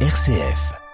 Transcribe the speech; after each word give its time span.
RCF. 0.00 0.85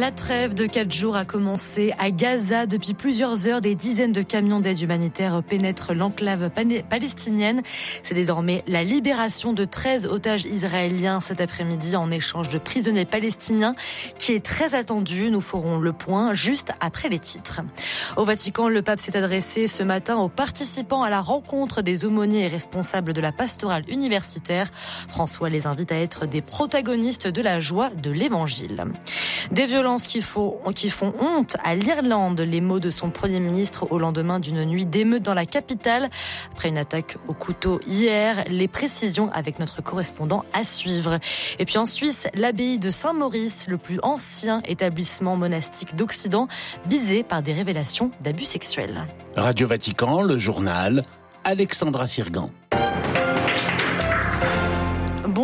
La 0.00 0.10
trêve 0.10 0.54
de 0.54 0.64
quatre 0.64 0.90
jours 0.90 1.14
a 1.14 1.26
commencé 1.26 1.92
à 1.98 2.10
Gaza. 2.10 2.64
Depuis 2.64 2.94
plusieurs 2.94 3.46
heures, 3.46 3.60
des 3.60 3.74
dizaines 3.74 4.12
de 4.12 4.22
camions 4.22 4.58
d'aide 4.58 4.80
humanitaire 4.80 5.42
pénètrent 5.42 5.92
l'enclave 5.92 6.48
palestinienne. 6.88 7.60
C'est 8.02 8.14
désormais 8.14 8.64
la 8.66 8.82
libération 8.82 9.52
de 9.52 9.66
13 9.66 10.06
otages 10.06 10.46
israéliens 10.46 11.20
cet 11.20 11.42
après-midi 11.42 11.96
en 11.96 12.10
échange 12.10 12.48
de 12.48 12.56
prisonniers 12.56 13.04
palestiniens 13.04 13.74
qui 14.18 14.32
est 14.32 14.42
très 14.42 14.74
attendu. 14.74 15.30
Nous 15.30 15.42
ferons 15.42 15.76
le 15.76 15.92
point 15.92 16.32
juste 16.32 16.72
après 16.80 17.10
les 17.10 17.18
titres. 17.18 17.60
Au 18.16 18.24
Vatican, 18.24 18.70
le 18.70 18.80
pape 18.80 19.00
s'est 19.00 19.18
adressé 19.18 19.66
ce 19.66 19.82
matin 19.82 20.16
aux 20.16 20.30
participants 20.30 21.02
à 21.02 21.10
la 21.10 21.20
rencontre 21.20 21.82
des 21.82 22.06
aumôniers 22.06 22.44
et 22.44 22.48
responsables 22.48 23.12
de 23.12 23.20
la 23.20 23.32
pastorale 23.32 23.84
universitaire. 23.86 24.70
François 25.08 25.50
les 25.50 25.66
invite 25.66 25.92
à 25.92 25.96
être 25.96 26.24
des 26.24 26.40
protagonistes 26.40 27.26
de 27.26 27.42
la 27.42 27.60
joie 27.60 27.90
de 27.90 28.10
l'évangile. 28.10 28.86
Des 29.50 29.66
violences 29.66 29.89
qui 29.98 30.20
font, 30.20 30.58
qui 30.74 30.90
font 30.90 31.12
honte 31.20 31.56
à 31.64 31.74
l'Irlande. 31.74 32.40
Les 32.40 32.60
mots 32.60 32.80
de 32.80 32.90
son 32.90 33.10
Premier 33.10 33.40
ministre 33.40 33.90
au 33.90 33.98
lendemain 33.98 34.40
d'une 34.40 34.64
nuit 34.64 34.86
d'émeute 34.86 35.22
dans 35.22 35.34
la 35.34 35.46
capitale. 35.46 36.08
Après 36.52 36.68
une 36.68 36.78
attaque 36.78 37.16
au 37.28 37.32
couteau 37.32 37.80
hier, 37.86 38.44
les 38.48 38.68
précisions 38.68 39.30
avec 39.32 39.58
notre 39.58 39.82
correspondant 39.82 40.44
à 40.52 40.64
suivre. 40.64 41.18
Et 41.58 41.64
puis 41.64 41.78
en 41.78 41.84
Suisse, 41.84 42.28
l'abbaye 42.34 42.78
de 42.78 42.90
Saint-Maurice, 42.90 43.66
le 43.68 43.78
plus 43.78 43.98
ancien 44.02 44.62
établissement 44.66 45.36
monastique 45.36 45.96
d'Occident, 45.96 46.48
visé 46.86 47.22
par 47.22 47.42
des 47.42 47.52
révélations 47.52 48.10
d'abus 48.20 48.44
sexuels. 48.44 49.06
Radio 49.36 49.66
Vatican, 49.66 50.22
le 50.22 50.38
journal, 50.38 51.04
Alexandra 51.44 52.06
Sirgan. 52.06 52.50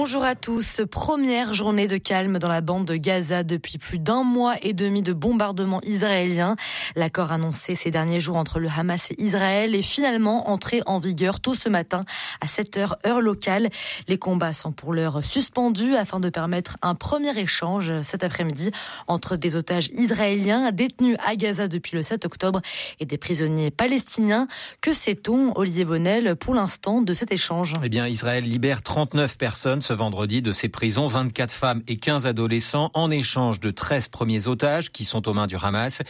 Bonjour 0.07 0.25
à 0.25 0.37
tous. 0.37 0.83
Première 0.89 1.53
journée 1.53 1.89
de 1.89 1.97
calme 1.97 2.39
dans 2.39 2.47
la 2.47 2.61
bande 2.61 2.85
de 2.85 2.95
Gaza 2.95 3.43
depuis 3.43 3.77
plus 3.77 3.99
d'un 3.99 4.23
mois 4.23 4.55
et 4.63 4.73
demi 4.73 5.03
de 5.03 5.13
bombardements 5.13 5.81
israéliens. 5.83 6.55
L'accord 6.95 7.33
annoncé 7.33 7.75
ces 7.75 7.91
derniers 7.91 8.21
jours 8.21 8.37
entre 8.37 8.61
le 8.61 8.69
Hamas 8.69 9.11
et 9.11 9.21
Israël 9.21 9.75
est 9.75 9.83
finalement 9.83 10.49
entré 10.49 10.81
en 10.87 11.01
vigueur 11.01 11.41
tôt 11.41 11.55
ce 11.55 11.69
matin 11.69 12.05
à 12.41 12.47
7 12.47 12.77
heures 12.77 12.97
heure 13.05 13.21
locale. 13.21 13.69
Les 14.07 14.17
combats 14.17 14.55
sont 14.55 14.71
pour 14.71 14.95
l'heure 14.95 15.25
suspendus 15.25 15.97
afin 15.97 16.21
de 16.21 16.31
permettre 16.31 16.77
un 16.83 16.95
premier 16.95 17.37
échange 17.37 18.01
cet 18.03 18.23
après-midi 18.23 18.71
entre 19.09 19.35
des 19.35 19.57
otages 19.57 19.89
israéliens 19.89 20.71
détenus 20.71 21.17
à 21.27 21.35
Gaza 21.35 21.67
depuis 21.67 21.97
le 21.97 22.05
7 22.05 22.27
octobre 22.27 22.61
et 23.01 23.07
des 23.07 23.19
prisonniers 23.19 23.73
palestiniens. 23.73 24.47
Que 24.81 24.93
sait-on, 24.93 25.51
Olivier 25.57 25.85
Bonnel, 25.85 26.37
pour 26.37 26.55
l'instant 26.55 27.01
de 27.01 27.13
cet 27.13 27.33
échange? 27.33 27.73
Eh 27.83 27.89
bien, 27.89 28.07
Israël 28.07 28.45
libère 28.45 28.83
39 28.83 29.37
personnes 29.37 29.83
vendredi 29.97 30.43
de 30.43 30.53
ces 30.53 30.69
prisons, 30.69 31.07
24 31.07 31.53
femmes 31.53 31.83
et 31.89 31.97
15 31.97 32.27
adolescents, 32.27 32.91
en 32.95 33.11
échange 33.11 33.59
de 33.59 33.71
13 33.71 34.09
premiers 34.09 34.47
otages 34.47 34.93
qui 34.93 35.05
sont 35.05 35.29
aux 35.29 35.35
mains 35.35 35.47
du 35.47 35.57
Hamas. 35.57 36.03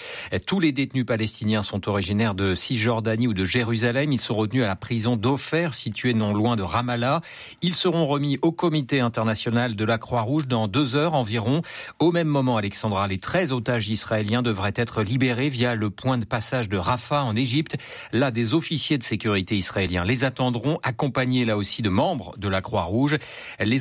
Tous 0.46 0.60
les 0.60 0.72
détenus 0.72 1.06
palestiniens 1.06 1.62
sont 1.62 1.88
originaires 1.88 2.34
de 2.34 2.54
Cisjordanie 2.54 3.28
ou 3.28 3.32
de 3.32 3.44
Jérusalem. 3.44 4.12
Ils 4.12 4.20
sont 4.20 4.34
retenus 4.34 4.64
à 4.64 4.66
la 4.66 4.76
prison 4.76 5.16
d'Ofer, 5.16 5.70
située 5.72 6.12
non 6.12 6.34
loin 6.34 6.56
de 6.56 6.62
Ramallah. 6.62 7.22
Ils 7.62 7.74
seront 7.74 8.04
remis 8.04 8.38
au 8.42 8.52
comité 8.52 9.00
international 9.00 9.76
de 9.76 9.84
la 9.84 9.98
Croix-Rouge 9.98 10.46
dans 10.46 10.68
deux 10.68 10.96
heures 10.96 11.14
environ. 11.14 11.62
Au 11.98 12.12
même 12.12 12.28
moment, 12.28 12.56
Alexandra, 12.56 13.06
les 13.06 13.18
13 13.18 13.52
otages 13.52 13.88
israéliens 13.88 14.42
devraient 14.42 14.74
être 14.76 15.02
libérés 15.02 15.48
via 15.48 15.74
le 15.74 15.90
point 15.90 16.18
de 16.18 16.24
passage 16.24 16.68
de 16.68 16.76
Rafah 16.76 17.24
en 17.24 17.36
Égypte. 17.36 17.76
Là, 18.12 18.30
des 18.30 18.52
officiers 18.52 18.98
de 18.98 19.02
sécurité 19.02 19.56
israéliens 19.56 20.04
les 20.04 20.24
attendront, 20.24 20.78
accompagnés 20.82 21.44
là 21.44 21.56
aussi 21.56 21.82
de 21.82 21.88
membres 21.88 22.34
de 22.38 22.48
la 22.48 22.60
Croix-Rouge. 22.60 23.16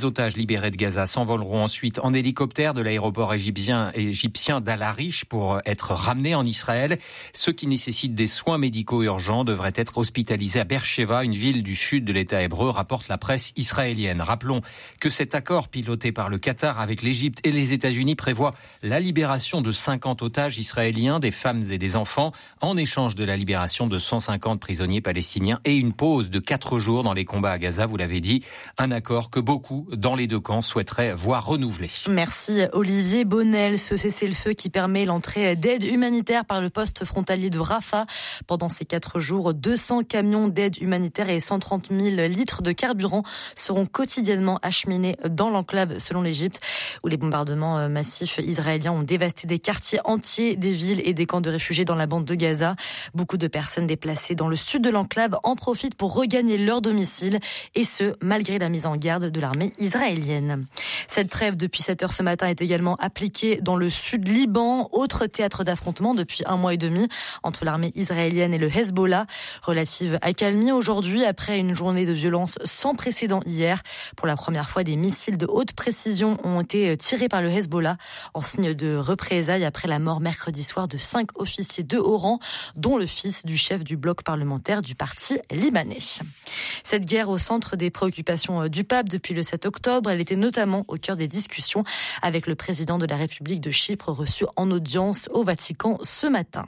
Otages 0.04 0.36
libérés 0.36 0.72
de 0.72 0.76
Gaza 0.76 1.06
s'envoleront 1.06 1.64
ensuite 1.64 2.00
en 2.00 2.14
hélicoptère 2.14 2.74
de 2.74 2.82
l'aéroport 2.82 3.34
égyptien, 3.34 3.92
égyptien 3.94 4.60
d'Al 4.60 4.82
Arish 4.82 5.26
pour 5.26 5.60
être 5.66 5.92
ramenés 5.92 6.36
en 6.36 6.46
Israël. 6.46 6.98
Ceux 7.34 7.54
qui 7.54 7.68
nécessitent 7.68 8.16
des 8.16 8.28
soins 8.28 8.58
médicaux 8.58 9.04
urgents 9.04 9.44
devraient 9.44 9.74
être 9.76 9.98
hospitalisés 9.98 10.60
à 10.60 10.64
Beersheba, 10.64 11.24
une 11.24 11.36
ville 11.36 11.64
du 11.64 11.76
sud 11.76 12.04
de 12.04 12.12
l'État 12.12 12.42
hébreu, 12.42 12.70
rapporte 12.70 13.08
la 13.08 13.18
presse 13.18 13.54
israélienne. 13.56 14.22
Rappelons 14.22 14.62
que 15.00 15.10
cet 15.10 15.36
accord 15.36 15.70
piloté 15.70 16.12
par 16.12 16.30
le 16.30 16.38
Qatar 16.38 16.80
avec 16.80 17.02
l'Égypte 17.02 17.40
et 17.46 17.52
les 17.52 17.72
États-Unis 17.72 18.16
prévoit 18.16 18.54
la 18.84 19.00
libération 19.00 19.62
de 19.62 19.72
50 19.72 20.22
otages 20.22 20.58
israéliens, 20.58 21.20
des 21.20 21.32
femmes 21.32 21.64
et 21.72 21.78
des 21.78 21.96
enfants, 21.96 22.32
en 22.62 22.76
échange 22.76 23.16
de 23.16 23.24
la 23.24 23.38
libération 23.38 23.88
de 23.88 23.98
150 23.98 24.60
prisonniers 24.60 25.02
palestiniens 25.02 25.60
et 25.66 25.76
une 25.76 25.94
pause 25.94 26.30
de 26.30 26.40
4 26.40 26.80
jours 26.80 27.04
dans 27.04 27.14
les 27.14 27.26
combats 27.26 27.52
à 27.52 27.60
Gaza, 27.60 27.86
vous 27.86 27.98
l'avez 27.98 28.22
dit, 28.22 28.44
un 28.78 28.92
accord 28.92 29.30
que 29.30 29.40
beaucoup 29.40 29.85
dans 29.92 30.16
les 30.16 30.28
deux 30.28 30.40
camps 30.40 30.62
souhaiteraient 30.62 31.14
voir 31.14 31.46
renouvelé. 31.46 31.90
Merci 32.08 32.62
Olivier 32.74 33.26
Bonnel. 33.26 33.80
Ce 33.80 33.98
cessez-le-feu 33.98 34.54
qui 34.54 34.70
permet 34.70 35.06
l'entrée 35.06 35.56
d'aide 35.56 35.84
humanitaire 35.84 36.46
par 36.46 36.62
le 36.62 36.70
poste 36.70 37.06
frontalier 37.06 37.50
de 37.50 37.60
Rafah. 37.60 38.06
Pendant 38.48 38.70
ces 38.70 38.86
quatre 38.86 39.20
jours, 39.20 39.54
200 39.54 40.04
camions 40.04 40.48
d'aide 40.48 40.82
humanitaire 40.82 41.30
et 41.30 41.40
130 41.40 41.90
000 41.90 42.28
litres 42.28 42.62
de 42.62 42.72
carburant 42.72 43.24
seront 43.56 43.86
quotidiennement 43.86 44.60
acheminés 44.62 45.18
dans 45.28 45.50
l'enclave 45.50 46.00
selon 46.00 46.22
l'Égypte, 46.22 46.62
où 47.04 47.08
les 47.08 47.18
bombardements 47.18 47.78
euh, 47.78 47.88
massifs 47.90 48.40
israéliens 48.40 48.92
ont 48.92 49.04
dévasté 49.04 49.48
des 49.48 49.60
quartiers 49.60 50.00
entiers, 50.06 50.56
des 50.56 50.72
villes 50.72 51.02
et 51.06 51.14
des 51.14 51.26
camps 51.26 51.42
de 51.42 51.50
réfugiés 51.50 51.86
dans 51.86 51.96
la 51.96 52.08
bande 52.08 52.26
de 52.26 52.36
Gaza. 52.36 52.76
Beaucoup 53.14 53.38
de 53.38 53.48
personnes 53.48 53.88
déplacées 53.88 54.36
dans 54.36 54.48
le 54.48 54.56
sud 54.56 54.82
de 54.82 54.90
l'enclave 54.90 55.38
en 55.44 55.56
profitent 55.56 55.96
pour 55.96 56.14
regagner 56.14 56.58
leur 56.58 56.82
domicile, 56.82 57.40
et 57.76 57.84
ce, 57.84 58.16
malgré 58.22 58.60
la 58.60 58.70
mise 58.70 58.86
en 58.86 58.96
garde 58.96 59.26
de 59.26 59.40
l'armée 59.40 59.74
israélienne. 59.80 60.66
Cette 61.08 61.30
trêve 61.30 61.56
depuis 61.56 61.82
7 61.82 62.04
heures 62.04 62.14
ce 62.14 62.24
matin 62.24 62.48
est 62.48 62.62
également 62.62 62.96
appliquée 62.98 63.60
dans 63.62 63.76
le 63.76 63.90
sud 63.90 64.28
Liban, 64.28 64.90
autre 64.92 65.26
théâtre 65.28 65.64
d'affrontement 65.64 66.14
depuis 66.14 66.44
un 66.46 66.58
mois 66.58 66.74
et 66.74 66.78
demi 66.78 67.08
entre 67.44 67.66
l'armée 67.66 67.92
israélienne 67.96 68.54
et 68.54 68.58
le 68.58 68.68
Hezbollah. 68.68 69.26
Relative 69.62 70.18
accalmie 70.22 70.72
aujourd'hui 70.72 71.26
après 71.26 71.60
une 71.60 71.74
journée 71.74 72.06
de 72.06 72.14
violence 72.14 72.58
sans 72.64 72.96
précédent 72.96 73.42
hier. 73.46 73.82
Pour 74.16 74.28
la 74.28 74.36
première 74.36 74.70
fois, 74.70 74.84
des 74.84 74.96
missiles 74.96 75.38
de 75.38 75.46
haute 75.48 75.74
précision 75.74 76.38
ont 76.44 76.62
été 76.62 76.96
tirés 76.98 77.30
par 77.30 77.42
le 77.42 77.50
Hezbollah 77.50 77.98
en 78.34 78.42
signe 78.42 78.74
de 78.74 78.96
représailles 78.96 79.66
après 79.66 79.88
la 79.88 80.00
mort 80.00 80.20
mercredi 80.20 80.64
soir 80.64 80.88
de 80.88 80.98
cinq 80.98 81.30
officiers 81.40 81.84
de 81.84 81.98
haut 81.98 82.18
rang, 82.18 82.40
dont 82.76 82.98
le 82.98 83.06
fils 83.06 83.46
du 83.46 83.58
chef 83.58 83.84
du 83.84 83.98
bloc 83.98 84.24
parlementaire 84.24 84.82
du 84.82 84.96
parti 84.96 85.38
libanais. 85.52 85.98
Cette 86.84 87.06
guerre 87.06 87.30
au 87.30 87.38
centre 87.38 87.76
des 87.76 87.90
préoccupations 87.90 88.68
du 88.68 88.84
pape 88.84 89.10
depuis 89.10 89.34
le 89.34 89.44
7 89.44 89.65
Elle 90.10 90.22
était 90.22 90.36
notamment 90.36 90.86
au 90.88 90.98
cœur 90.98 91.18
des 91.18 91.28
discussions 91.28 91.84
avec 92.22 92.48
le 92.48 92.56
président 92.56 92.98
de 92.98 93.06
la 93.06 93.16
République 93.16 93.62
de 93.62 93.72
Chypre 93.72 94.10
reçu 94.10 94.46
en 94.56 94.70
audience 94.72 95.30
au 95.34 95.44
Vatican 95.44 95.98
ce 96.02 96.28
matin. 96.28 96.68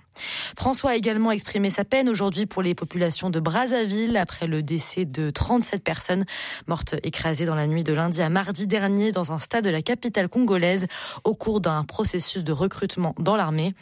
François 0.58 0.92
a 0.92 0.96
également 0.96 1.32
exprimé 1.32 1.70
sa 1.70 1.86
peine 1.86 2.10
aujourd'hui 2.10 2.46
pour 2.46 2.62
les 2.62 2.76
populations 2.76 3.30
de 3.30 3.40
Brazzaville 3.40 4.18
après 4.18 4.48
le 4.48 4.64
décès 4.64 5.06
de 5.06 5.30
37 5.30 5.84
personnes 5.84 6.26
mortes 6.68 6.96
écrasées 7.04 7.46
dans 7.46 7.56
la 7.56 7.68
nuit 7.68 7.84
de 7.84 7.94
lundi 7.94 8.22
à 8.22 8.30
mardi 8.30 8.68
dernier 8.68 9.12
dans 9.12 9.32
un 9.32 9.40
stade 9.40 9.64
de 9.64 9.70
la 9.70 9.82
capitale 9.82 10.28
congolaise 10.28 10.88
au 11.24 11.36
cours 11.36 11.62
d'un 11.62 11.84
processus 11.84 12.44
de 12.44 12.52
recrutement 12.52 13.14
dans 13.20 13.36
l'armée. 13.36 13.76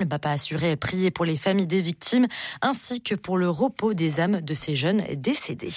Le 0.00 0.06
papa 0.06 0.30
a 0.30 0.32
assuré 0.34 0.76
prier 0.76 1.10
pour 1.10 1.24
les 1.24 1.36
familles 1.36 1.66
des 1.66 1.80
victimes 1.80 2.28
ainsi 2.62 3.00
que 3.00 3.16
pour 3.16 3.36
le 3.36 3.50
repos 3.50 3.94
des 3.94 4.20
âmes 4.20 4.40
de 4.40 4.54
ces 4.54 4.76
jeunes 4.76 5.02
décédés. 5.14 5.72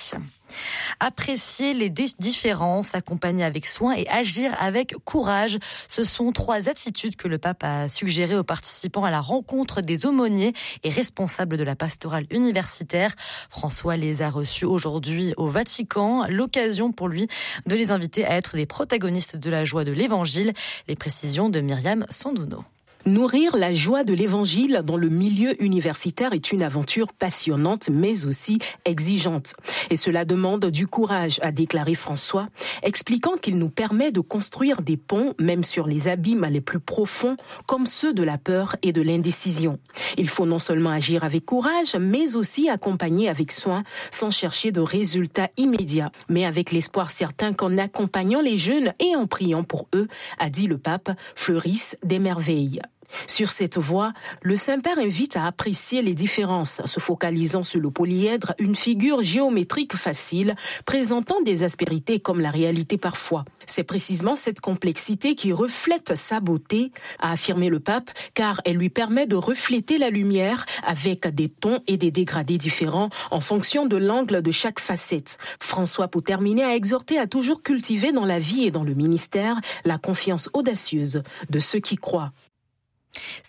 Apprécier 1.00 1.74
les 1.74 1.90
différences, 1.90 2.94
accompagner 2.94 3.44
avec 3.44 3.66
soin 3.66 3.96
et 3.96 4.08
agir 4.09 4.56
avec 4.59 4.94
courage. 5.06 5.58
Ce 5.88 6.04
sont 6.04 6.32
trois 6.34 6.70
attitudes 6.70 7.16
que 7.16 7.28
le 7.28 7.40
pape 7.40 7.64
a 7.64 7.90
suggérées 7.90 8.38
aux 8.38 8.44
participants 8.44 9.06
à 9.06 9.09
la 9.09 9.22
rencontre 9.22 9.82
des 9.82 10.06
aumôniers 10.06 10.53
et 10.84 10.90
responsables 10.90 11.58
de 11.58 11.64
la 11.64 11.76
pastorale 11.76 12.28
universitaire. 12.29 13.16
François 13.50 13.97
les 13.97 14.22
a 14.22 14.29
reçus 14.29 14.66
aujourd'hui 14.66 15.34
au 15.38 15.47
Vatican. 15.47 16.28
L'occasion 16.29 16.91
pour 16.91 17.08
lui 17.08 17.28
de 17.66 17.76
les 17.76 17.90
inviter 17.90 18.24
à 18.26 18.35
être 18.35 18.56
des 18.56 18.67
protagonistes 18.67 19.38
de 19.38 19.50
la 19.50 19.66
joie 19.66 19.84
de 19.84 19.91
l'évangile. 19.91 20.53
Les 20.88 20.96
précisions 20.96 21.50
de 21.50 21.59
Myriam 21.59 22.06
Sandouno. 22.12 22.64
Nourrir 23.08 23.58
la 23.58 23.74
joie 23.74 24.03
de 24.03 24.14
l'évangile 24.14 24.82
dans 24.84 24.96
le 24.96 25.09
milieu 25.09 25.62
universitaire 25.64 26.34
est 26.34 26.52
une 26.52 26.62
aventure 26.62 27.14
passionnante 27.14 27.90
mais 27.90 28.28
aussi 28.28 28.59
exigeante. 28.86 29.56
Et 29.90 29.96
cela 29.96 30.24
demande 30.24 30.68
du 30.68 30.86
courage, 30.86 31.40
a 31.42 31.52
déclaré 31.52 31.96
François, 31.96 32.48
expliquant 32.84 33.38
qu'il 33.42 33.58
nous 33.58 33.70
permet 33.70 34.12
de 34.12 34.20
construire 34.20 34.84
des 34.84 34.98
ponts 34.98 35.34
même 35.40 35.64
sur 35.64 35.88
les 35.88 36.09
abîmes 36.09 36.46
les 36.52 36.62
plus 36.62 36.80
profonds 36.80 37.38
comme 37.66 37.88
ceux 37.88 38.14
de 38.14 38.22
la 38.22 38.38
peur 38.38 38.76
et 38.84 38.92
de 38.92 39.02
l'indécision. 39.02 39.80
Il 40.18 40.30
faut 40.30 40.46
non 40.46 40.59
seulement 40.59 40.92
agir 40.92 41.24
avec 41.24 41.44
courage 41.44 41.96
mais 41.96 42.36
aussi 42.36 42.70
accompagner 42.70 43.30
avec 43.30 43.52
soin 43.52 43.84
sans 44.12 44.30
chercher 44.30 44.72
de 44.72 44.82
résultats 44.82 45.50
immédiats 45.58 46.12
mais 46.30 46.46
avec 46.46 46.72
l'espoir 46.72 47.09
certain 47.09 47.53
qu'en 47.53 47.80
accompagnant 47.80 48.42
les 48.42 48.58
jeunes 48.58 48.94
et 49.00 49.16
en 49.16 49.26
priant 49.26 49.64
pour 49.64 49.88
eux, 49.96 50.08
a 50.38 50.52
dit 50.52 50.68
le 50.68 50.78
pape, 50.78 51.12
fleurissent 51.36 51.98
des 52.03 52.20
merveilles. 52.20 52.82
Sur 53.28 53.49
cette 53.49 53.78
voie, 53.78 54.13
le 54.41 54.55
Saint-Père 54.55 54.97
invite 54.97 55.37
à 55.37 55.46
apprécier 55.46 56.02
les 56.02 56.16
différences, 56.16 56.81
se 56.85 56.99
focalisant 56.99 57.63
sur 57.63 57.79
le 57.79 57.91
polyèdre, 57.91 58.53
une 58.59 58.75
figure 58.75 59.23
géométrique 59.23 59.96
facile, 59.96 60.55
présentant 60.85 61.41
des 61.41 61.63
aspérités 61.63 62.19
comme 62.19 62.40
la 62.40 62.49
réalité 62.49 62.97
parfois. 62.97 63.46
C'est 63.66 63.84
précisément 63.84 64.35
cette 64.35 64.59
complexité 64.59 65.35
qui 65.35 65.53
reflète 65.53 66.16
sa 66.16 66.40
beauté, 66.40 66.91
a 67.19 67.31
affirmé 67.31 67.69
le 67.69 67.79
pape, 67.79 68.11
car 68.34 68.61
elle 68.66 68.78
lui 68.78 68.90
permet 68.90 69.28
de 69.28 69.35
refléter 69.35 69.97
la 69.97 70.09
lumière 70.09 70.66
avec 70.85 71.28
des 71.28 71.49
tons 71.49 71.81
et 71.87 71.97
des 71.97 72.11
dégradés 72.11 72.57
différents 72.57 73.09
en 73.29 73.40
fonction 73.40 73.85
de 73.85 73.97
l'angle 73.97 74.41
de 74.41 74.52
chaque 74.52 74.79
facette. 74.79 75.37
François, 75.59 76.07
pour 76.07 76.23
terminer, 76.23 76.64
a 76.64 76.75
exhorté 76.75 77.17
à 77.17 77.28
toujours 77.28 77.64
cultiver 77.64 78.11
dans 78.11 78.25
la 78.25 78.40
vie 78.40 78.66
et 78.66 78.72
dans 78.72 78.84
le 78.84 78.93
ministère 78.93 79.59
la 79.85 79.97
confiance 79.97 80.49
audacieuse 80.53 81.23
de 81.49 81.59
ceux 81.59 81.79
qui 81.79 81.96
croient. 81.96 82.31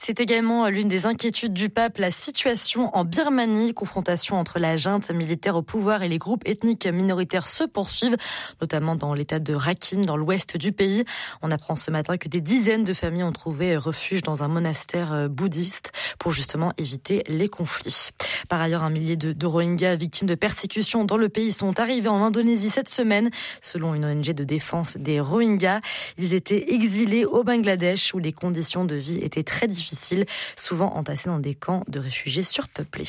C'est 0.01 0.21
également 0.21 0.67
l'une 0.69 0.89
des 0.89 1.07
inquiétudes 1.07 1.53
du 1.53 1.69
pape, 1.69 1.99
la 1.99 2.11
situation 2.11 2.91
en 2.97 3.05
Birmanie. 3.05 3.75
Confrontation 3.75 4.37
entre 4.37 4.59
la 4.59 4.77
junte 4.77 5.11
militaire 5.11 5.57
au 5.57 5.63
pouvoir 5.63 6.03
et 6.03 6.09
les 6.09 6.19
groupes 6.19 6.43
ethniques 6.45 6.87
minoritaires 6.87 7.47
se 7.47 7.65
poursuivent, 7.65 8.17
notamment 8.61 8.97
dans 8.97 9.15
l'état 9.15 9.39
de 9.39 9.55
Rakhine, 9.55 10.03
dans 10.03 10.17
l'ouest 10.17 10.57
du 10.57 10.73
pays. 10.73 11.05
On 11.41 11.51
apprend 11.51 11.77
ce 11.77 11.91
matin 11.91 12.17
que 12.17 12.29
des 12.29 12.41
dizaines 12.41 12.85
de 12.85 12.95
familles 12.95 13.23
ont 13.23 13.33
trouvé 13.33 13.77
refuge 13.77 14.23
dans 14.23 14.43
un 14.43 14.49
monastère 14.49 15.13
euh, 15.13 15.29
bouddhiste 15.29 15.93
pour 16.19 16.33
justement 16.33 16.73
éviter 16.79 17.23
les 17.29 17.49
conflits. 17.49 18.09
Par 18.49 18.61
ailleurs, 18.61 18.83
un 18.83 18.91
millier 18.91 19.17
de, 19.17 19.33
de 19.33 19.47
Rohingyas 19.47 19.97
victimes 19.97 20.29
de 20.29 20.35
persécutions 20.35 21.05
dans 21.05 21.17
le 21.17 21.29
pays 21.29 21.53
sont 21.53 21.79
arrivés 21.79 22.09
en 22.09 22.23
Indonésie 22.25 22.71
cette 22.71 22.89
semaine, 22.89 23.31
selon 23.61 23.95
une 23.95 24.05
ONG 24.05 24.33
de 24.33 24.45
défense 24.45 24.97
des 24.97 25.21
Rohingyas. 25.21 25.81
Ils 26.19 26.35
étaient 26.35 26.75
exilés 26.75 27.25
au 27.25 27.45
Bangladesh 27.45 28.15
où 28.15 28.19
les 28.19 28.33
conditions 28.33 28.85
de 28.85 28.97
vie 28.97 29.19
étaient 29.19 29.43
très 29.43 29.52
difficiles, 29.67 30.25
souvent 30.57 30.95
entassés 30.95 31.29
dans 31.29 31.39
des 31.39 31.55
camps 31.55 31.85
de 31.89 31.99
réfugiés 31.99 32.43
surpeuplés. 32.43 33.03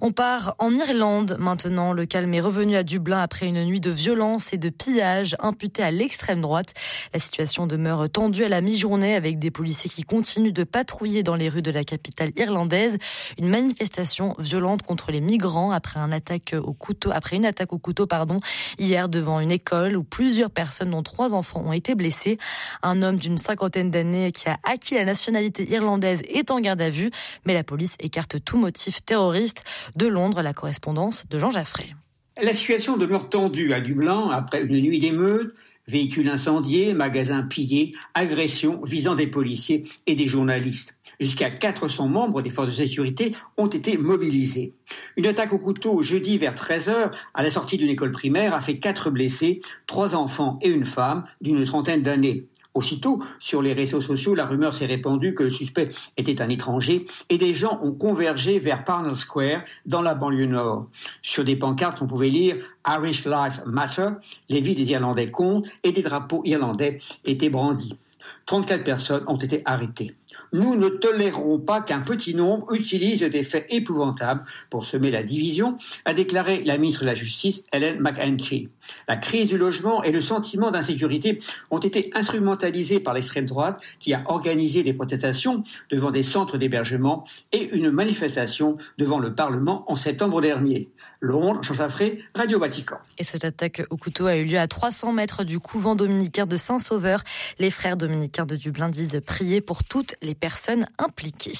On 0.00 0.12
part 0.12 0.54
en 0.58 0.72
Irlande 0.74 1.36
maintenant. 1.38 1.92
Le 1.92 2.06
calme 2.06 2.32
est 2.34 2.40
revenu 2.40 2.76
à 2.76 2.82
Dublin 2.82 3.20
après 3.20 3.46
une 3.46 3.64
nuit 3.64 3.80
de 3.80 3.90
violence 3.90 4.52
et 4.52 4.58
de 4.58 4.68
pillage 4.68 5.36
imputée 5.38 5.82
à 5.82 5.90
l'extrême 5.90 6.40
droite. 6.40 6.74
La 7.14 7.20
situation 7.20 7.66
demeure 7.66 8.08
tendue 8.10 8.44
à 8.44 8.48
la 8.48 8.60
mi-journée 8.60 9.14
avec 9.14 9.38
des 9.38 9.50
policiers 9.50 9.90
qui 9.90 10.02
continuent 10.02 10.52
de 10.52 10.64
patrouiller 10.64 11.22
dans 11.22 11.36
les 11.36 11.48
rues 11.48 11.62
de 11.62 11.70
la 11.70 11.84
capitale 11.84 12.30
irlandaise. 12.36 12.98
Une 13.38 13.48
manifestation 13.48 14.34
violente 14.38 14.82
contre 14.82 15.10
les 15.10 15.20
migrants 15.20 15.70
après 15.72 16.00
un 16.00 16.12
attaque 16.12 16.54
au 16.58 16.72
couteau, 16.72 17.10
après 17.12 17.36
une 17.36 17.46
attaque 17.46 17.72
au 17.72 17.78
couteau, 17.78 18.06
pardon, 18.06 18.40
hier 18.78 19.08
devant 19.08 19.40
une 19.40 19.52
école 19.52 19.96
où 19.96 20.04
plusieurs 20.04 20.50
personnes, 20.50 20.90
dont 20.90 21.02
trois 21.02 21.34
enfants, 21.34 21.62
ont 21.64 21.72
été 21.72 21.94
blessés. 21.94 22.38
Un 22.82 23.02
homme 23.02 23.16
d'une 23.16 23.38
cinquantaine 23.38 23.90
d'années 23.90 24.32
qui 24.32 24.48
a 24.48 24.58
acquis 24.64 24.94
la 24.94 25.04
nationalité 25.04 25.45
irlandaise 25.58 26.22
est 26.28 26.50
en 26.50 26.60
garde 26.60 26.80
à 26.80 26.90
vue, 26.90 27.10
mais 27.44 27.54
la 27.54 27.64
police 27.64 27.96
écarte 28.00 28.42
tout 28.44 28.58
motif 28.58 29.04
terroriste. 29.04 29.62
De 29.96 30.06
Londres, 30.06 30.42
la 30.42 30.54
correspondance 30.54 31.24
de 31.28 31.38
Jean 31.38 31.50
Jaffré. 31.50 31.94
La 32.40 32.52
situation 32.52 32.96
demeure 32.96 33.30
tendue 33.30 33.72
à 33.72 33.80
Dublin 33.80 34.28
après 34.30 34.62
une 34.62 34.78
nuit 34.80 34.98
d'émeutes, 34.98 35.54
véhicules 35.88 36.28
incendiés, 36.28 36.92
magasins 36.94 37.42
pillés, 37.42 37.94
agressions 38.14 38.80
visant 38.84 39.14
des 39.14 39.26
policiers 39.26 39.84
et 40.06 40.14
des 40.14 40.26
journalistes. 40.26 40.96
Jusqu'à 41.18 41.50
400 41.50 42.08
membres 42.08 42.42
des 42.42 42.50
forces 42.50 42.68
de 42.68 42.72
sécurité 42.72 43.34
ont 43.56 43.68
été 43.68 43.96
mobilisés. 43.96 44.74
Une 45.16 45.26
attaque 45.26 45.52
au 45.52 45.58
couteau 45.58 46.02
jeudi 46.02 46.36
vers 46.36 46.54
13h 46.54 47.10
à 47.32 47.42
la 47.42 47.50
sortie 47.50 47.78
d'une 47.78 47.88
école 47.88 48.12
primaire 48.12 48.52
a 48.52 48.60
fait 48.60 48.78
quatre 48.78 49.10
blessés, 49.10 49.62
trois 49.86 50.14
enfants 50.14 50.58
et 50.60 50.68
une 50.68 50.84
femme 50.84 51.24
d'une 51.40 51.64
trentaine 51.64 52.02
d'années. 52.02 52.48
Aussitôt, 52.76 53.22
sur 53.38 53.62
les 53.62 53.72
réseaux 53.72 54.02
sociaux, 54.02 54.34
la 54.34 54.44
rumeur 54.44 54.74
s'est 54.74 54.84
répandue 54.84 55.32
que 55.32 55.42
le 55.42 55.48
suspect 55.48 55.88
était 56.18 56.42
un 56.42 56.50
étranger 56.50 57.06
et 57.30 57.38
des 57.38 57.54
gens 57.54 57.80
ont 57.82 57.92
convergé 57.92 58.58
vers 58.58 58.84
Parnell 58.84 59.16
Square 59.16 59.62
dans 59.86 60.02
la 60.02 60.14
banlieue 60.14 60.44
nord. 60.44 60.86
Sur 61.22 61.42
des 61.42 61.56
pancartes, 61.56 62.02
on 62.02 62.06
pouvait 62.06 62.28
lire 62.28 62.56
Irish 62.86 63.24
Life 63.24 63.62
Matter, 63.64 64.10
les 64.50 64.60
vies 64.60 64.74
des 64.74 64.90
Irlandais 64.90 65.30
comptent 65.30 65.70
et 65.84 65.92
des 65.92 66.02
drapeaux 66.02 66.42
irlandais 66.44 67.00
étaient 67.24 67.48
brandis. 67.48 67.96
34 68.44 68.84
personnes 68.84 69.24
ont 69.26 69.38
été 69.38 69.62
arrêtées. 69.64 70.14
Nous 70.52 70.76
ne 70.76 70.88
tolérerons 70.88 71.58
pas 71.58 71.80
qu'un 71.80 72.00
petit 72.00 72.34
nombre 72.34 72.72
utilise 72.74 73.22
des 73.22 73.42
faits 73.42 73.66
épouvantables 73.70 74.44
pour 74.70 74.84
semer 74.84 75.10
la 75.10 75.22
division, 75.22 75.76
a 76.04 76.14
déclaré 76.14 76.62
la 76.64 76.78
ministre 76.78 77.02
de 77.02 77.06
la 77.06 77.14
Justice, 77.14 77.64
Helen 77.72 78.00
McEntee. 78.00 78.68
La 79.08 79.16
crise 79.16 79.48
du 79.48 79.58
logement 79.58 80.02
et 80.02 80.12
le 80.12 80.20
sentiment 80.20 80.70
d'insécurité 80.70 81.40
ont 81.70 81.78
été 81.78 82.10
instrumentalisés 82.14 83.00
par 83.00 83.14
l'extrême 83.14 83.46
droite 83.46 83.80
qui 84.00 84.14
a 84.14 84.22
organisé 84.26 84.82
des 84.82 84.92
protestations 84.92 85.64
devant 85.90 86.10
des 86.10 86.22
centres 86.22 86.58
d'hébergement 86.58 87.24
et 87.52 87.68
une 87.72 87.90
manifestation 87.90 88.76
devant 88.98 89.18
le 89.18 89.34
Parlement 89.34 89.84
en 89.90 89.96
septembre 89.96 90.40
dernier. 90.40 90.88
Londres, 91.20 91.62
Jean 91.62 91.74
Jaffré, 91.74 92.20
Radio 92.34 92.58
Vatican. 92.58 92.98
Et 93.18 93.24
cette 93.24 93.44
attaque 93.44 93.82
au 93.90 93.96
couteau 93.96 94.26
a 94.26 94.36
eu 94.36 94.44
lieu 94.44 94.58
à 94.58 94.68
300 94.68 95.12
mètres 95.12 95.44
du 95.44 95.58
couvent 95.58 95.96
dominicain 95.96 96.46
de 96.46 96.56
Saint-Sauveur. 96.56 97.24
Les 97.58 97.70
frères 97.70 97.96
dominicains 97.96 98.46
de 98.46 98.54
Dublin 98.54 98.88
disent 98.88 99.20
prier 99.26 99.60
pour 99.60 99.82
toutes 99.82 100.14
les 100.22 100.34
personnes 100.36 100.86
impliquées. 100.98 101.54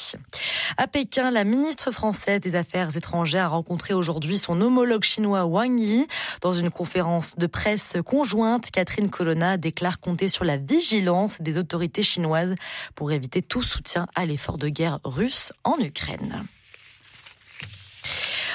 À 0.77 0.87
Pékin, 0.87 1.31
la 1.31 1.45
ministre 1.45 1.91
française 1.91 2.41
des 2.41 2.55
Affaires 2.55 2.97
étrangères 2.97 3.45
a 3.45 3.49
rencontré 3.49 3.95
aujourd'hui 3.95 4.39
son 4.39 4.61
homologue 4.61 5.03
chinois 5.03 5.45
Wang 5.45 5.79
Yi. 5.81 6.07
Dans 6.41 6.53
une 6.53 6.71
conférence 6.71 7.37
de 7.37 7.47
presse 7.47 7.97
conjointe, 8.05 8.71
Catherine 8.71 9.11
Colonna 9.11 9.57
déclare 9.57 10.01
compter 10.01 10.29
sur 10.29 10.45
la 10.45 10.57
vigilance 10.57 11.41
des 11.41 11.59
autorités 11.59 12.03
chinoises 12.03 12.55
pour 12.95 13.13
éviter 13.13 13.43
tout 13.43 13.63
soutien 13.63 14.07
à 14.15 14.25
l'effort 14.25 14.59
de 14.59 14.69
guerre 14.69 14.99
russe 15.05 15.53
en 15.65 15.79
Ukraine. 15.79 16.45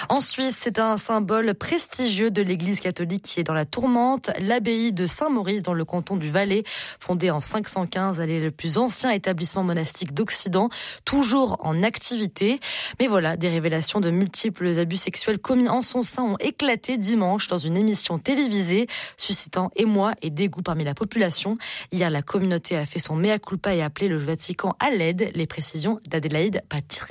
En 0.10 0.20
Suisse, 0.20 0.58
c'est 0.60 0.80
un 0.80 0.98
symbole 0.98 1.54
prestigieux 1.54 2.32
de 2.32 2.42
l'Église 2.42 2.80
catholique 2.80 3.24
qui 3.24 3.40
est 3.40 3.44
dans 3.44 3.54
la 3.54 3.66
tourmente. 3.66 4.32
L'abbaye 4.40 4.94
de 4.94 5.06
Saint-Maurice 5.06 5.62
dans 5.62 5.74
le 5.74 5.86
canton 5.86 6.16
du 6.16 6.30
Valais, 6.30 6.64
fondée 7.00 7.32
en 7.32 7.40
515, 7.40 8.20
elle 8.20 8.32
est 8.32 8.40
le 8.40 8.52
plus 8.52 8.78
ancien 8.78 9.12
établissement 9.12 9.64
monastique 9.64 10.14
d'Occident, 10.14 10.70
toujours 11.06 11.58
en 11.62 11.84
activité. 11.84 12.60
Mais 13.00 13.08
voilà, 13.08 13.38
des 13.38 13.50
révélations 13.50 14.00
de 14.00 14.10
multiples 14.10 14.80
abus 14.80 14.98
sexuels 14.98 15.40
commis 15.40 15.70
en 15.70 15.82
son 15.82 16.04
sein 16.04 16.24
ont 16.24 16.38
éclaté 16.40 16.98
dimanche 16.98 17.48
dans 17.48 17.58
une 17.58 17.78
émission 17.78 18.18
télévisée, 18.20 18.88
suscitant 19.18 19.70
émoi 19.76 20.14
et 20.22 20.30
dégoût 20.30 20.62
parmi 20.62 20.84
la 20.84 20.94
population. 20.94 21.58
Hier, 21.92 22.10
la 22.10 22.22
communauté 22.22 22.78
a 22.78 22.86
fait 22.86 23.00
son 23.00 23.16
mea 23.16 23.40
culpa 23.40 23.76
et 23.76 23.82
appelé 23.82 24.08
le 24.08 24.18
Vatican 24.18 24.76
à 24.80 24.90
l'aide. 24.90 25.32
Les 25.36 25.48
précisions 25.48 26.00
d'Adélaïde 26.10 26.64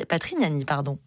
Patrignani, 0.08 0.64
pardon. 0.64 0.98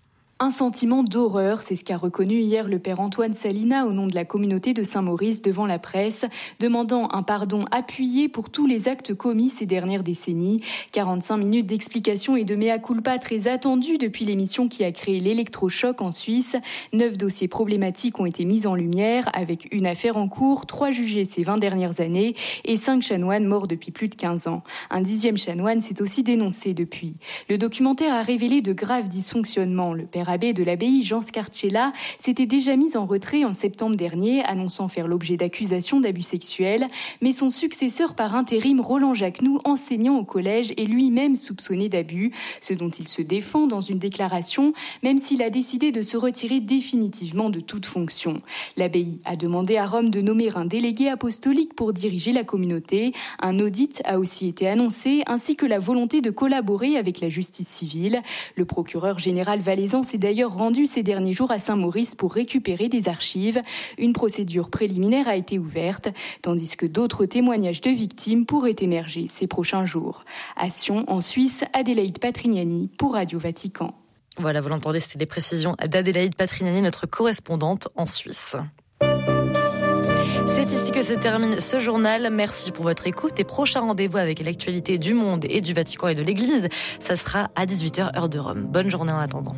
Un 0.43 0.51
sentiment 0.51 1.03
d'horreur, 1.03 1.61
c'est 1.61 1.77
ce 1.77 1.85
qu'a 1.85 1.95
reconnu 1.95 2.41
hier 2.41 2.67
le 2.67 2.77
père 2.77 2.99
Antoine 2.99 3.33
Salina 3.33 3.85
au 3.85 3.93
nom 3.93 4.07
de 4.07 4.13
la 4.13 4.25
communauté 4.25 4.73
de 4.73 4.83
Saint-Maurice 4.83 5.41
devant 5.41 5.65
la 5.65 5.79
presse, 5.79 6.25
demandant 6.59 7.07
un 7.13 7.23
pardon 7.23 7.63
appuyé 7.71 8.27
pour 8.27 8.49
tous 8.49 8.67
les 8.67 8.89
actes 8.89 9.13
commis 9.13 9.47
ces 9.47 9.65
dernières 9.65 10.03
décennies. 10.03 10.61
45 10.91 11.37
minutes 11.37 11.67
d'explication 11.67 12.35
et 12.35 12.43
de 12.43 12.57
mea 12.57 12.77
culpa 12.77 13.19
très 13.19 13.47
attendus 13.47 13.97
depuis 13.97 14.25
l'émission 14.25 14.67
qui 14.67 14.83
a 14.83 14.91
créé 14.91 15.21
l'électrochoc 15.21 16.01
en 16.01 16.11
Suisse. 16.11 16.57
Neuf 16.91 17.17
dossiers 17.17 17.47
problématiques 17.47 18.19
ont 18.19 18.25
été 18.25 18.43
mis 18.43 18.67
en 18.67 18.75
lumière 18.75 19.29
avec 19.33 19.69
une 19.71 19.87
affaire 19.87 20.17
en 20.17 20.27
cours, 20.27 20.65
trois 20.65 20.91
jugés 20.91 21.23
ces 21.23 21.43
20 21.43 21.57
dernières 21.57 22.01
années 22.01 22.35
et 22.65 22.75
cinq 22.75 23.01
chanoines 23.01 23.45
morts 23.45 23.69
depuis 23.69 23.91
plus 23.91 24.09
de 24.09 24.15
15 24.15 24.47
ans. 24.47 24.63
Un 24.89 24.99
dixième 24.99 25.37
chanoine 25.37 25.79
s'est 25.79 26.01
aussi 26.01 26.21
dénoncé 26.21 26.73
depuis. 26.73 27.15
Le 27.47 27.57
documentaire 27.57 28.13
a 28.13 28.23
révélé 28.23 28.59
de 28.59 28.73
graves 28.73 29.07
dysfonctionnements. 29.07 29.93
Le 29.93 30.03
père 30.03 30.32
abbé 30.33 30.51
de 30.53 30.63
l'abbaye, 30.63 31.03
Jean 31.03 31.21
Scarcella, 31.21 31.93
s'était 32.19 32.47
déjà 32.47 32.75
mis 32.75 32.97
en 32.97 33.05
retrait 33.05 33.45
en 33.45 33.53
septembre 33.53 33.95
dernier, 33.95 34.43
annonçant 34.43 34.87
faire 34.87 35.07
l'objet 35.07 35.37
d'accusations 35.37 35.99
d'abus 35.99 36.23
sexuels. 36.23 36.87
Mais 37.21 37.31
son 37.31 37.51
successeur 37.51 38.15
par 38.15 38.35
intérim, 38.35 38.81
Roland 38.81 39.13
Jacquenoux, 39.13 39.59
enseignant 39.63 40.17
au 40.17 40.25
collège, 40.25 40.73
est 40.77 40.85
lui-même 40.85 41.35
soupçonné 41.35 41.87
d'abus, 41.87 42.31
ce 42.61 42.73
dont 42.73 42.89
il 42.89 43.07
se 43.07 43.21
défend 43.21 43.67
dans 43.67 43.79
une 43.79 43.99
déclaration, 43.99 44.73
même 45.03 45.19
s'il 45.19 45.43
a 45.43 45.51
décidé 45.51 45.91
de 45.91 46.01
se 46.01 46.17
retirer 46.17 46.59
définitivement 46.59 47.51
de 47.51 47.59
toute 47.59 47.85
fonction. 47.85 48.37
L'abbaye 48.75 49.19
a 49.25 49.35
demandé 49.35 49.77
à 49.77 49.85
Rome 49.85 50.09
de 50.09 50.21
nommer 50.21 50.49
un 50.55 50.65
délégué 50.65 51.09
apostolique 51.09 51.75
pour 51.75 51.93
diriger 51.93 52.31
la 52.31 52.43
communauté. 52.43 53.13
Un 53.39 53.59
audit 53.59 54.01
a 54.05 54.17
aussi 54.17 54.47
été 54.47 54.67
annoncé, 54.67 55.21
ainsi 55.27 55.55
que 55.55 55.67
la 55.67 55.77
volonté 55.77 56.21
de 56.21 56.31
collaborer 56.31 56.97
avec 56.97 57.21
la 57.21 57.29
justice 57.29 57.67
civile. 57.67 58.19
Le 58.55 58.65
procureur 58.65 59.19
général 59.19 59.59
valaisan 59.59 60.01
s'est 60.13 60.19
d'ailleurs 60.19 60.53
rendu 60.53 60.85
ces 60.85 61.01
derniers 61.01 61.33
jours 61.33 61.49
à 61.49 61.57
Saint-Maurice 61.57 62.13
pour 62.13 62.35
récupérer 62.35 62.87
des 62.87 63.09
archives. 63.09 63.59
Une 63.97 64.13
procédure 64.13 64.69
préliminaire 64.69 65.27
a 65.27 65.35
été 65.35 65.57
ouverte, 65.57 66.09
tandis 66.43 66.77
que 66.77 66.85
d'autres 66.85 67.25
témoignages 67.25 67.81
de 67.81 67.89
victimes 67.89 68.45
pourraient 68.45 68.75
émerger 68.79 69.25
ces 69.31 69.47
prochains 69.47 69.85
jours. 69.85 70.23
À 70.55 70.69
Sion, 70.69 71.03
en 71.07 71.19
Suisse, 71.19 71.63
Adélaïde 71.73 72.19
Patrignani 72.19 72.91
pour 72.95 73.13
Radio 73.13 73.39
Vatican. 73.39 73.95
Voilà, 74.37 74.61
vous 74.61 74.69
l'entendez, 74.69 74.99
c'était 74.99 75.17
les 75.17 75.25
précisions 75.25 75.75
d'Adélaïde 75.83 76.35
Patrignani, 76.35 76.83
notre 76.83 77.07
correspondante 77.07 77.87
en 77.95 78.05
Suisse. 78.05 78.55
C'est 79.01 80.71
ici 80.71 80.91
que 80.91 81.01
se 81.01 81.13
termine 81.13 81.59
ce 81.59 81.79
journal. 81.79 82.29
Merci 82.31 82.71
pour 82.71 82.83
votre 82.83 83.07
écoute 83.07 83.39
et 83.39 83.43
prochain 83.43 83.79
rendez-vous 83.79 84.17
avec 84.17 84.41
l'actualité 84.41 84.99
du 84.99 85.15
monde 85.15 85.43
et 85.49 85.59
du 85.59 85.73
Vatican 85.73 86.09
et 86.09 86.15
de 86.15 86.21
l'Église. 86.21 86.69
Ça 86.99 87.15
sera 87.15 87.49
à 87.55 87.65
18h 87.65 88.15
heure 88.15 88.29
de 88.29 88.37
Rome. 88.37 88.67
Bonne 88.67 88.91
journée 88.91 89.11
en 89.11 89.17
attendant. 89.17 89.55